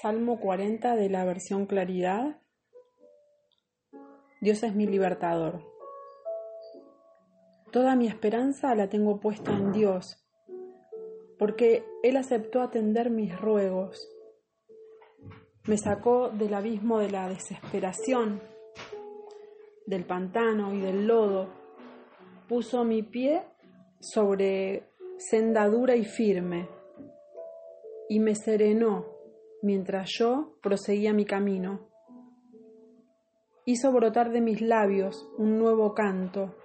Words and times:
Salmo 0.00 0.40
40 0.40 0.96
de 0.96 1.10
la 1.10 1.26
versión 1.26 1.66
Claridad. 1.66 2.40
Dios 4.40 4.62
es 4.62 4.74
mi 4.74 4.86
libertador. 4.86 5.60
Toda 7.70 7.94
mi 7.94 8.08
esperanza 8.08 8.74
la 8.74 8.88
tengo 8.88 9.20
puesta 9.20 9.52
en 9.52 9.70
Dios, 9.70 10.16
porque 11.38 11.84
Él 12.02 12.16
aceptó 12.16 12.62
atender 12.62 13.10
mis 13.10 13.38
ruegos. 13.38 14.10
Me 15.66 15.76
sacó 15.76 16.30
del 16.30 16.54
abismo 16.54 16.98
de 16.98 17.10
la 17.10 17.28
desesperación, 17.28 18.40
del 19.86 20.06
pantano 20.06 20.72
y 20.72 20.80
del 20.80 21.06
lodo. 21.06 21.52
Puso 22.48 22.82
mi 22.84 23.02
pie 23.02 23.42
sobre 24.00 24.84
senda 25.18 25.68
dura 25.68 25.96
y 25.96 26.04
firme 26.04 26.66
y 28.08 28.20
me 28.20 28.34
serenó 28.34 29.11
mientras 29.62 30.10
yo 30.18 30.58
proseguía 30.62 31.12
mi 31.12 31.24
camino. 31.24 31.88
Hizo 33.64 33.92
brotar 33.92 34.32
de 34.32 34.40
mis 34.40 34.60
labios 34.60 35.28
un 35.38 35.58
nuevo 35.58 35.94
canto, 35.94 36.56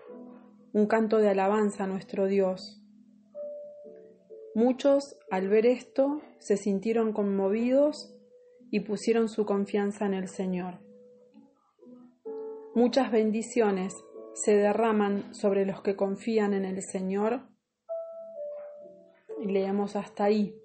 un 0.73 0.88
canto 0.88 1.20
de 1.20 1.30
alabanza 1.30 1.84
a 1.84 1.88
nuestro 1.88 2.26
Dios. 2.26 2.81
Muchos, 4.55 5.18
al 5.30 5.48
ver 5.48 5.68
esto, 5.68 6.21
se 6.40 6.57
sintieron 6.57 7.13
conmovidos 7.13 8.16
y 8.71 8.80
pusieron 8.80 9.29
su 9.29 9.45
confianza 9.45 10.07
en 10.07 10.16
el 10.16 10.27
Señor. 10.27 10.79
Muchas 12.73 13.12
bendiciones 13.12 13.93
se 14.34 14.55
derraman 14.55 15.34
sobre 15.34 15.66
los 15.66 15.82
que 15.82 15.95
confían 15.95 16.54
en 16.54 16.66
el 16.66 16.82
Señor. 16.82 17.41
Y 19.41 19.48
leemos 19.48 19.95
hasta 19.95 20.26
ahí. 20.26 20.55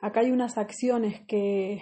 Acá 0.00 0.20
hay 0.20 0.30
unas 0.30 0.58
acciones 0.58 1.20
que, 1.26 1.80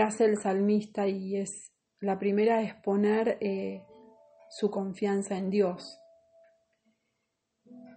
hace 0.00 0.24
el 0.24 0.38
salmista 0.38 1.08
y 1.08 1.36
es 1.36 1.72
la 2.00 2.18
primera 2.18 2.62
es 2.62 2.74
poner 2.74 3.38
eh, 3.40 3.82
su 4.50 4.70
confianza 4.70 5.36
en 5.36 5.50
Dios. 5.50 5.98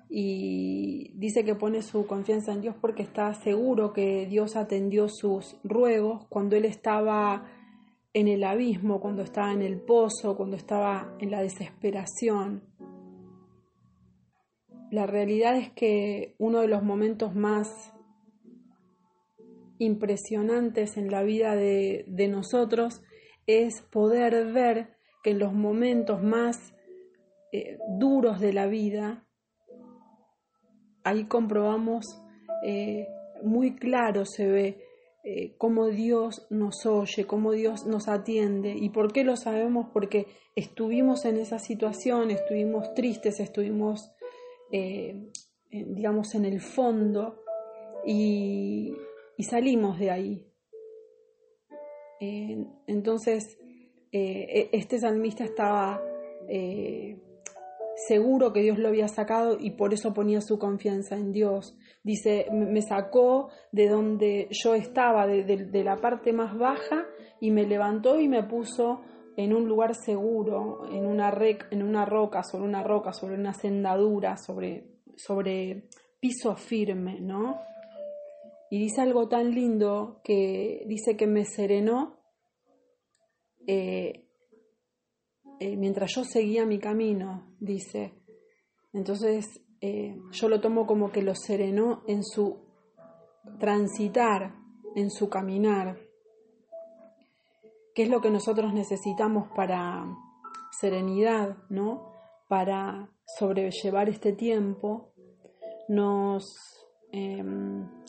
Y 0.09 1.13
dice 1.17 1.45
que 1.45 1.55
pone 1.55 1.81
su 1.81 2.05
confianza 2.05 2.51
en 2.51 2.61
Dios 2.61 2.75
porque 2.81 3.03
está 3.03 3.33
seguro 3.33 3.93
que 3.93 4.25
Dios 4.25 4.55
atendió 4.55 5.07
sus 5.07 5.57
ruegos 5.63 6.25
cuando 6.27 6.55
él 6.57 6.65
estaba 6.65 7.47
en 8.13 8.27
el 8.27 8.43
abismo, 8.43 8.99
cuando 8.99 9.21
estaba 9.21 9.53
en 9.53 9.61
el 9.61 9.79
pozo, 9.79 10.35
cuando 10.35 10.57
estaba 10.57 11.15
en 11.19 11.31
la 11.31 11.41
desesperación. 11.41 12.63
La 14.91 15.07
realidad 15.07 15.55
es 15.55 15.69
que 15.71 16.35
uno 16.37 16.59
de 16.59 16.67
los 16.67 16.83
momentos 16.83 17.33
más 17.33 17.93
impresionantes 19.81 20.95
en 20.95 21.09
la 21.09 21.23
vida 21.23 21.55
de, 21.55 22.05
nosotros 22.29 23.01
es 23.47 23.81
poder 23.81 24.53
ver 24.53 24.89
que 25.23 25.31
en 25.31 25.39
los 25.39 25.53
momentos 25.53 26.21
más 26.21 26.75
eh, 27.51 27.79
duros 27.97 28.39
de 28.39 28.53
la 28.53 28.67
vida, 28.67 29.25
ahí 31.03 31.25
comprobamos 31.25 32.05
eh, 32.63 33.07
muy 33.43 33.75
claro, 33.75 34.23
se 34.25 34.47
ve 34.47 34.85
eh, 35.23 35.55
cómo 35.57 35.87
Dios 35.87 36.45
nos 36.51 36.85
oye, 36.85 37.25
cómo 37.25 37.51
Dios 37.51 37.87
nos 37.87 38.07
atiende. 38.07 38.75
¿Y 38.79 38.89
por 38.89 39.11
qué 39.11 39.23
lo 39.23 39.35
sabemos? 39.35 39.87
Porque 39.91 40.27
estuvimos 40.55 41.25
en 41.25 41.37
esa 41.37 41.57
situación, 41.57 42.29
estuvimos 42.29 42.93
tristes, 42.93 43.39
estuvimos, 43.39 44.11
digamos, 45.71 46.35
en 46.35 46.45
el 46.45 46.61
fondo 46.61 47.41
y, 48.05 48.93
y 49.41 49.43
salimos 49.43 49.97
de 49.97 50.11
ahí. 50.11 50.47
Eh, 52.19 52.63
entonces, 52.85 53.57
eh, 54.11 54.69
e-, 54.69 54.69
este 54.71 54.99
salmista 54.99 55.43
estaba 55.43 55.99
eh, 56.47 57.19
seguro 58.07 58.53
que 58.53 58.61
Dios 58.61 58.77
lo 58.77 58.89
había 58.89 59.07
sacado 59.07 59.57
y 59.59 59.71
por 59.71 59.95
eso 59.95 60.13
ponía 60.13 60.41
su 60.41 60.59
confianza 60.59 61.15
en 61.15 61.31
Dios. 61.31 61.75
Dice, 62.03 62.45
me 62.51 62.83
sacó 62.83 63.49
de 63.71 63.89
donde 63.89 64.47
yo 64.51 64.75
estaba, 64.75 65.25
de, 65.25 65.83
la 65.83 65.95
parte 65.95 66.33
más 66.33 66.55
baja, 66.55 67.07
y 67.39 67.49
me 67.49 67.65
levantó 67.65 68.19
y 68.19 68.27
me 68.27 68.43
puso 68.43 69.01
en 69.37 69.55
un 69.55 69.67
lugar 69.67 69.95
seguro, 69.95 70.87
en 70.91 71.07
una, 71.07 71.33
en 71.71 71.81
una 71.81 72.05
roca, 72.05 72.43
sobre 72.43 72.65
una 72.65 72.83
roca, 72.83 73.11
sobre 73.11 73.33
una 73.33 73.53
sendadura, 73.53 74.37
sobre, 74.37 74.99
sobre 75.15 75.87
piso 76.19 76.55
firme, 76.55 77.19
¿no? 77.19 77.71
Y 78.71 78.79
dice 78.79 79.01
algo 79.01 79.27
tan 79.27 79.51
lindo 79.51 80.21
que 80.23 80.85
dice 80.87 81.17
que 81.17 81.27
me 81.27 81.43
serenó 81.43 82.21
eh, 83.67 84.29
eh, 85.59 85.75
mientras 85.75 86.15
yo 86.15 86.23
seguía 86.23 86.65
mi 86.65 86.79
camino, 86.79 87.53
dice. 87.59 88.13
Entonces 88.93 89.61
eh, 89.81 90.15
yo 90.31 90.47
lo 90.47 90.61
tomo 90.61 90.87
como 90.87 91.11
que 91.11 91.21
lo 91.21 91.35
serenó 91.35 92.03
en 92.07 92.23
su 92.23 92.59
transitar, 93.59 94.55
en 94.95 95.11
su 95.11 95.29
caminar. 95.29 95.99
¿Qué 97.93 98.03
es 98.03 98.09
lo 98.09 98.21
que 98.21 98.31
nosotros 98.31 98.73
necesitamos 98.73 99.49
para 99.53 100.05
serenidad, 100.79 101.57
¿no? 101.69 102.13
Para 102.47 103.11
sobrellevar 103.37 104.07
este 104.07 104.31
tiempo, 104.31 105.11
nos 105.89 106.45
em, 107.11 108.00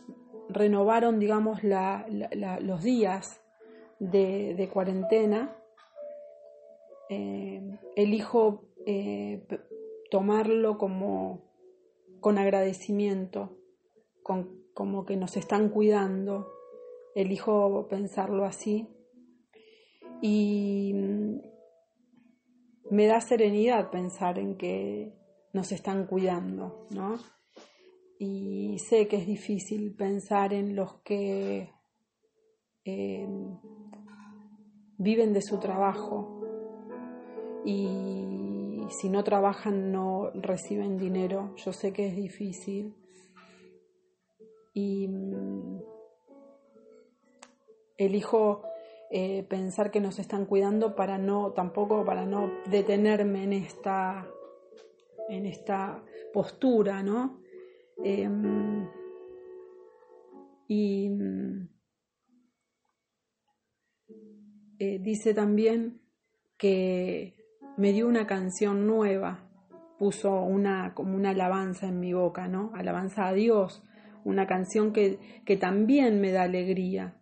renovaron, 0.49 1.19
digamos, 1.19 1.61
los 1.63 2.83
días 2.83 3.43
de, 3.99 4.69
cuarentena, 4.73 5.57
eh, 7.09 7.79
elijo 7.97 8.65
eh, 8.87 9.47
tomarlo 10.11 10.79
como 10.79 11.45
con 12.21 12.39
agradecimiento, 12.39 13.59
con, 14.23 14.63
como 14.75 15.05
que 15.05 15.17
nos 15.17 15.37
están 15.37 15.69
cuidando, 15.69 16.53
elijo 17.15 17.87
pensarlo 17.89 18.45
así 18.45 18.89
y 20.21 20.93
mm, 20.95 21.41
me 22.91 23.07
da 23.07 23.21
serenidad 23.21 23.91
pensar 23.91 24.39
en 24.39 24.57
que 24.57 25.13
nos 25.53 25.73
están 25.73 26.07
cuidando, 26.07 26.87
¿no? 26.91 27.19
Y 28.19 28.79
sé 28.79 29.09
que 29.09 29.17
es 29.17 29.27
difícil 29.27 29.95
pensar 29.95 30.53
en 30.53 30.77
los 30.77 31.01
que 31.03 31.71
viven 34.99 35.33
de 35.33 35.43
su 35.43 35.59
trabajo 35.59 36.41
y 37.65 38.81
si 38.91 39.09
no 39.09 39.25
trabajan 39.25 39.93
no 39.93 40.31
reciben 40.35 40.99
dinero. 40.99 41.55
Yo 41.57 41.73
sé 41.73 41.93
que 41.93 42.07
es 42.07 42.17
difícil 42.17 42.95
y 44.75 45.09
mm, 45.09 45.81
elijo 47.97 48.63
eh, 49.11 49.45
pensar 49.49 49.91
que 49.91 50.01
nos 50.01 50.19
están 50.19 50.47
cuidando 50.47 50.97
para 50.97 51.19
no 51.19 51.53
tampoco 51.53 52.05
para 52.05 52.25
no 52.25 52.51
detenerme 52.67 53.45
en 53.45 53.53
esta 53.53 54.27
en 55.29 55.47
esta 55.47 56.03
postura, 56.33 57.03
¿no? 57.03 57.42
Em, 58.05 58.89
y 60.69 61.11
eh, 64.79 64.99
dice 65.01 65.35
también 65.35 66.01
que 66.57 67.37
me 67.77 67.93
dio 67.93 68.09
una 68.09 68.27
canción 68.27 68.87
nueva, 68.87 69.49
puso 69.99 70.43
una 70.43 70.95
como 70.95 71.15
una 71.15 71.31
alabanza 71.31 71.89
en 71.89 72.01
mi 72.01 72.13
boca, 72.13 72.49
¿no? 72.49 72.73
Alabanza 72.75 73.29
a 73.29 73.33
Dios, 73.33 73.83
una 74.25 74.47
canción 74.47 74.93
que, 74.93 75.19
que 75.45 75.57
también 75.57 76.21
me 76.21 76.33
da 76.33 76.43
alegría. 76.43 77.17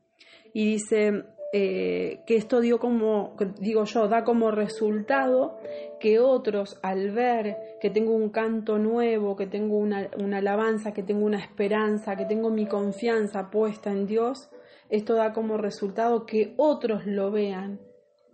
Y 0.52 0.67
dice, 0.67 1.25
eh, 1.52 2.23
que 2.26 2.37
esto 2.37 2.61
dio 2.61 2.79
como, 2.79 3.35
digo 3.58 3.85
yo, 3.85 4.06
da 4.06 4.23
como 4.23 4.52
resultado 4.52 5.58
que 5.99 6.20
otros 6.20 6.79
al 6.81 7.11
ver 7.11 7.56
que 7.81 7.91
tengo 7.91 8.14
un 8.14 8.31
canto 8.31 8.79
nuevo, 8.79 9.35
que 9.35 9.49
tengo 9.49 9.76
una, 9.76 10.08
alabanza, 10.37 10.93
que 10.93 11.02
tengo 11.02 11.25
una 11.26 11.41
esperanza, 11.41 12.14
que 12.14 12.25
tengo 12.25 12.50
mi 12.50 12.67
confianza 12.67 13.50
puesta 13.50 13.91
en 13.91 14.06
Dios, 14.06 14.49
esto 14.91 15.14
da 15.14 15.32
como 15.32 15.56
resultado 15.56 16.25
que 16.25 16.55
otros 16.56 17.05
lo 17.05 17.32
vean 17.32 17.81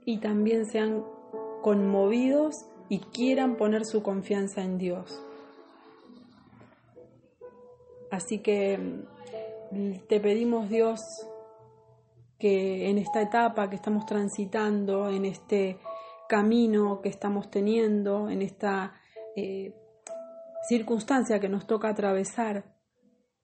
y 0.04 0.20
también 0.20 0.66
sean 0.66 1.02
conmovidos 1.62 2.66
y 2.90 3.00
quieran 3.00 3.56
poner 3.56 3.86
su 3.86 4.02
confianza 4.02 4.62
en 4.62 4.76
Dios. 4.76 5.24
Así 8.10 8.40
que 8.40 8.78
mm, 9.70 10.06
te 10.06 10.20
pedimos 10.20 10.68
Dios 10.68 11.00
que 12.38 12.88
en 12.90 12.98
esta 12.98 13.22
etapa 13.22 13.68
que 13.70 13.76
estamos 13.76 14.06
transitando, 14.06 15.08
en 15.08 15.24
este 15.24 15.78
camino 16.28 17.00
que 17.00 17.08
estamos 17.08 17.50
teniendo, 17.50 18.28
en 18.28 18.42
esta 18.42 18.94
eh, 19.36 19.74
circunstancia 20.68 21.40
que 21.40 21.48
nos 21.48 21.66
toca 21.66 21.88
atravesar, 21.88 22.64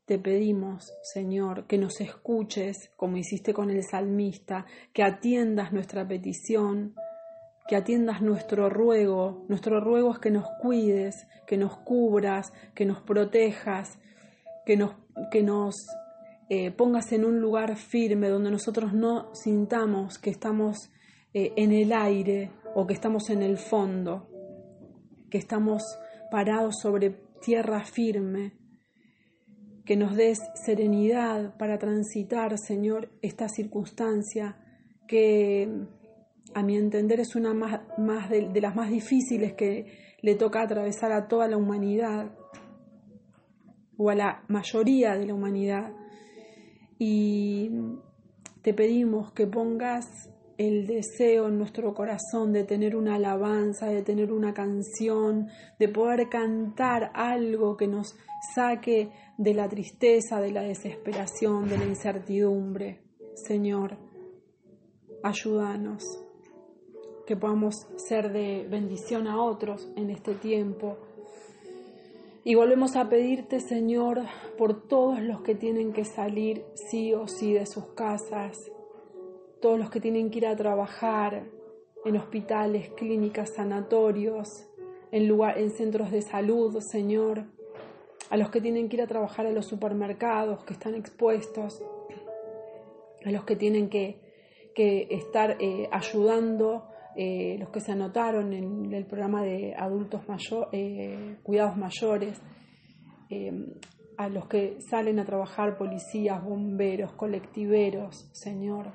te 0.05 0.19
pedimos, 0.19 0.93
Señor, 1.03 1.67
que 1.67 1.79
nos 1.79 2.01
escuches, 2.01 2.91
como 2.97 3.17
hiciste 3.17 3.55
con 3.55 3.71
el 3.71 3.85
salmista, 3.85 4.67
que 4.93 5.05
atiendas 5.05 5.73
nuestra 5.73 6.07
petición, 6.07 6.95
que 7.69 7.77
atiendas 7.77 8.21
nuestro 8.21 8.69
ruego. 8.69 9.45
Nuestro 9.49 9.81
ruego 9.81 10.13
es 10.13 10.19
que 10.19 10.31
nos 10.31 10.47
cuides, 10.61 11.27
que 11.47 11.57
nos 11.57 11.77
cubras, 11.79 12.53
que 12.75 12.85
nos 12.85 13.01
protejas, 13.01 13.99
que 14.67 14.77
nos, 14.77 14.97
que 15.31 15.43
nos 15.43 15.87
eh, 16.49 16.71
pongas 16.71 17.13
en 17.13 17.25
un 17.25 17.41
lugar 17.41 17.77
firme 17.77 18.29
donde 18.29 18.51
nosotros 18.51 18.93
no 18.93 19.35
sintamos 19.35 20.19
que 20.19 20.31
estamos 20.31 20.91
eh, 21.35 21.53
en 21.57 21.73
el 21.73 21.93
aire 21.93 22.51
o 22.75 22.87
que 22.87 22.95
estamos 22.95 23.31
en 23.31 23.43
el 23.43 23.57
fondo, 23.59 24.29
que 25.31 25.39
estamos 25.39 25.83
parados 26.31 26.77
sobre 26.81 27.11
tierra 27.41 27.85
firme, 27.85 28.53
que 29.85 29.97
nos 29.97 30.15
des 30.17 30.39
serenidad 30.55 31.57
para 31.57 31.79
transitar, 31.79 32.57
Señor, 32.59 33.11
esta 33.21 33.49
circunstancia 33.49 34.57
que 35.09 35.69
a 36.55 36.63
mi 36.63 36.77
entender 36.77 37.21
es 37.21 37.35
una 37.35 37.55
más, 37.55 38.31
de 38.31 38.61
las 38.61 38.77
más 38.77 38.91
difíciles 38.91 39.55
que 39.55 40.17
le 40.21 40.35
toca 40.35 40.63
atravesar 40.63 41.13
a 41.13 41.27
toda 41.27 41.49
la 41.49 41.57
humanidad 41.57 42.31
o 43.97 44.11
a 44.11 44.15
la 44.15 44.45
mayoría 44.49 45.17
de 45.17 45.27
la 45.27 45.35
humanidad. 45.35 45.93
Y 47.05 47.69
te 48.63 48.75
pedimos 48.75 49.33
que 49.33 49.49
pongas 49.49 50.07
el 50.57 50.87
deseo 50.87 51.49
en 51.49 51.59
nuestro 51.59 51.95
corazón 51.95 52.53
de 52.53 52.63
tener 52.63 52.95
una 52.95 53.17
alabanza, 53.17 53.89
de 53.89 54.03
tener 54.03 54.33
una 54.33 54.55
canción, 54.55 55.49
de 55.81 55.89
poder 55.89 56.29
cantar 56.29 57.11
algo 57.13 57.77
que 57.77 57.89
nos 57.89 58.15
saque 58.55 59.11
de 59.37 59.53
la 59.53 59.69
tristeza, 59.69 60.41
de 60.41 60.53
la 60.53 60.63
desesperación, 60.63 61.69
de 61.69 61.79
la 61.79 61.87
incertidumbre. 61.87 63.03
Señor, 63.35 63.99
ayúdanos, 65.25 66.05
que 67.27 67.37
podamos 67.37 67.89
ser 67.97 68.33
de 68.33 68.65
bendición 68.71 69.27
a 69.27 69.43
otros 69.43 69.91
en 69.97 70.11
este 70.11 70.37
tiempo. 70.37 70.99
Y 72.45 72.57
volvemos 72.57 72.97
a 72.97 73.09
pedirte, 73.09 73.61
Señor, 73.61 74.23
por 74.59 74.89
todos 74.89 75.21
los 75.21 75.43
que 75.43 75.55
tienen 75.55 75.93
que 75.93 76.05
salir 76.05 76.65
sí 76.75 77.15
o 77.15 77.29
sí 77.29 77.53
de 77.53 77.67
sus 77.67 77.87
casas, 77.95 78.71
todos 79.61 79.79
los 79.79 79.91
que 79.91 80.01
tienen 80.01 80.31
que 80.31 80.39
ir 80.39 80.47
a 80.49 80.57
trabajar 80.57 81.45
en 82.05 82.17
hospitales, 82.17 82.91
clínicas, 82.97 83.51
sanatorios, 83.51 84.67
en, 85.13 85.31
en 85.41 85.71
centros 85.71 86.11
de 86.11 86.23
salud, 86.23 86.81
Señor, 86.81 87.45
a 88.29 88.37
los 88.37 88.51
que 88.51 88.61
tienen 88.61 88.89
que 88.89 88.97
ir 88.97 89.03
a 89.03 89.07
trabajar 89.07 89.47
a 89.47 89.53
los 89.53 89.67
supermercados, 89.67 90.65
que 90.65 90.73
están 90.73 90.97
expuestos, 90.97 91.81
a 93.25 93.31
los 93.31 93.45
que 93.45 93.55
tienen 93.55 93.89
que, 93.89 94.21
estar 94.75 95.59
eh, 95.61 95.89
ayudando, 95.93 96.89
eh, 97.17 97.57
los 97.59 97.71
que 97.71 97.81
se 97.81 97.93
anotaron 97.93 98.53
en 98.53 98.93
el 98.93 99.07
programa 99.07 99.43
de 99.43 99.75
adultos 99.77 100.29
mayores, 100.29 100.69
eh, 100.73 101.39
cuidados 101.43 101.77
mayores, 101.77 102.41
a 104.19 104.29
los 104.29 104.47
que 104.47 104.77
salen 104.91 105.19
a 105.19 105.25
trabajar 105.25 105.79
policías, 105.79 106.45
bomberos, 106.45 107.15
colectiveros, 107.15 108.29
Señor 108.33 108.93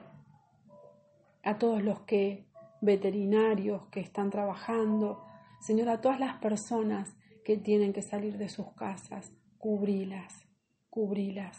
a 1.47 1.57
todos 1.57 1.81
los 1.81 2.01
que 2.01 2.45
veterinarios 2.81 3.87
que 3.89 4.01
están 4.01 4.29
trabajando, 4.29 5.23
Señor, 5.61 5.87
a 5.87 6.01
todas 6.01 6.19
las 6.19 6.39
personas 6.39 7.15
que 7.45 7.55
tienen 7.55 7.93
que 7.93 8.01
salir 8.01 8.37
de 8.37 8.49
sus 8.49 8.73
casas, 8.73 9.31
cubrilas, 9.57 10.33
cubrilas. 10.89 11.57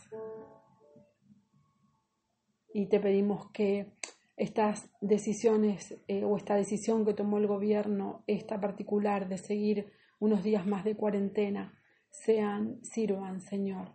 Y 2.75 2.87
te 2.90 3.00
pedimos 3.00 3.50
que 3.50 3.94
estas 4.38 4.88
decisiones 5.00 5.96
eh, 6.06 6.25
o 6.25 6.37
esta 6.37 6.55
decisión 6.55 7.05
que 7.05 7.12
tomó 7.12 7.38
el 7.38 7.49
gobierno, 7.49 8.23
esta 8.29 8.61
particular 8.61 9.29
de 9.29 9.37
seguir 9.37 9.93
unos 10.20 10.44
días 10.44 10.64
más 10.64 10.85
de 10.85 10.94
cuarentena, 10.94 11.76
sean, 12.11 12.82
sirvan, 12.85 13.40
Señor. 13.40 13.94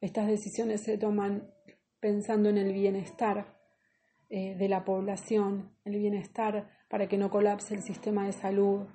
Estas 0.00 0.28
decisiones 0.28 0.80
se 0.80 0.96
toman 0.96 1.50
pensando 2.00 2.48
en 2.48 2.56
el 2.56 2.72
bienestar 2.72 3.58
eh, 4.30 4.56
de 4.56 4.68
la 4.68 4.84
población, 4.84 5.76
el 5.84 5.98
bienestar, 5.98 6.70
para 6.88 7.06
que 7.06 7.18
no 7.18 7.30
colapse 7.30 7.74
el 7.74 7.82
sistema 7.82 8.24
de 8.24 8.32
salud. 8.32 8.86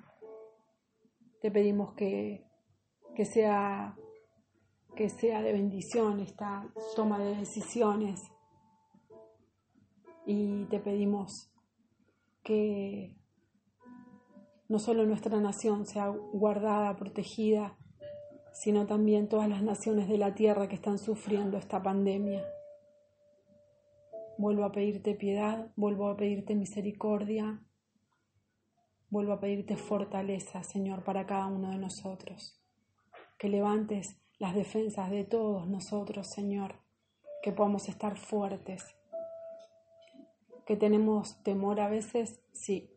Te 1.40 1.52
pedimos 1.52 1.94
que, 1.94 2.44
que, 3.14 3.24
sea, 3.24 3.96
que 4.96 5.08
sea 5.08 5.42
de 5.42 5.52
bendición 5.52 6.18
esta 6.20 6.68
toma 6.96 7.20
de 7.20 7.36
decisiones 7.36 8.31
y 10.26 10.64
te 10.66 10.78
pedimos 10.78 11.50
que 12.42 13.16
no 14.68 14.78
solo 14.78 15.04
nuestra 15.04 15.40
nación 15.40 15.86
sea 15.86 16.08
guardada, 16.08 16.96
protegida, 16.96 17.76
sino 18.52 18.86
también 18.86 19.28
todas 19.28 19.48
las 19.48 19.62
naciones 19.62 20.08
de 20.08 20.18
la 20.18 20.34
tierra 20.34 20.68
que 20.68 20.74
están 20.74 20.98
sufriendo 20.98 21.58
esta 21.58 21.82
pandemia. 21.82 22.44
Vuelvo 24.38 24.64
a 24.64 24.72
pedirte 24.72 25.14
piedad, 25.14 25.70
vuelvo 25.76 26.08
a 26.08 26.16
pedirte 26.16 26.54
misericordia, 26.54 27.62
vuelvo 29.10 29.34
a 29.34 29.40
pedirte 29.40 29.76
fortaleza, 29.76 30.62
Señor, 30.62 31.04
para 31.04 31.26
cada 31.26 31.46
uno 31.46 31.70
de 31.70 31.78
nosotros. 31.78 32.58
Que 33.38 33.48
levantes 33.48 34.16
las 34.38 34.54
defensas 34.54 35.10
de 35.10 35.24
todos 35.24 35.68
nosotros, 35.68 36.28
Señor, 36.28 36.76
que 37.42 37.52
podamos 37.52 37.88
estar 37.88 38.16
fuertes. 38.16 38.96
Que 40.66 40.76
tenemos 40.76 41.42
temor 41.42 41.80
a 41.80 41.88
veces, 41.88 42.40
sí. 42.52 42.90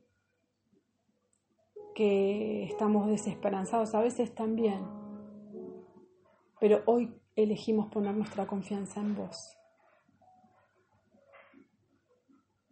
Que 1.93 2.63
estamos 2.65 3.07
desesperanzados 3.07 3.95
a 3.95 4.01
veces 4.01 4.33
también. 4.35 4.85
Pero 6.59 6.83
hoy 6.85 7.21
elegimos 7.35 7.87
poner 7.91 8.15
nuestra 8.15 8.47
confianza 8.47 9.01
en 9.01 9.15
vos. 9.15 9.57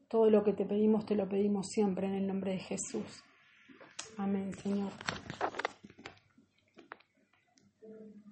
Todo 0.07 0.29
lo 0.29 0.43
que 0.43 0.53
te 0.53 0.65
pedimos, 0.65 1.05
te 1.05 1.15
lo 1.15 1.27
pedimos 1.27 1.67
siempre 1.69 2.07
en 2.07 2.13
el 2.13 2.27
nombre 2.27 2.51
de 2.51 2.59
Jesús. 2.59 3.23
Amén, 4.17 4.53
Señor. 4.53 4.91